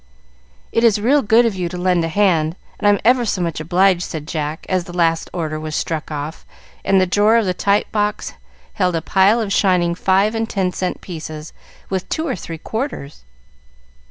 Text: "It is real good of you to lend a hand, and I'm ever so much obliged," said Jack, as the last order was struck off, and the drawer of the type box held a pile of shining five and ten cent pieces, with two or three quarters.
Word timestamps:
"It 0.71 0.83
is 0.83 0.99
real 0.99 1.21
good 1.21 1.45
of 1.45 1.53
you 1.53 1.69
to 1.69 1.77
lend 1.77 2.03
a 2.03 2.07
hand, 2.07 2.55
and 2.79 2.87
I'm 2.87 2.99
ever 3.05 3.23
so 3.23 3.39
much 3.39 3.59
obliged," 3.59 4.01
said 4.01 4.27
Jack, 4.27 4.65
as 4.67 4.85
the 4.85 4.97
last 4.97 5.29
order 5.31 5.59
was 5.59 5.75
struck 5.75 6.09
off, 6.09 6.43
and 6.83 6.99
the 6.99 7.05
drawer 7.05 7.35
of 7.37 7.45
the 7.45 7.53
type 7.53 7.91
box 7.91 8.33
held 8.73 8.95
a 8.95 9.01
pile 9.03 9.39
of 9.39 9.53
shining 9.53 9.93
five 9.93 10.33
and 10.33 10.49
ten 10.49 10.71
cent 10.73 11.01
pieces, 11.01 11.53
with 11.91 12.09
two 12.09 12.27
or 12.27 12.35
three 12.35 12.57
quarters. 12.57 13.21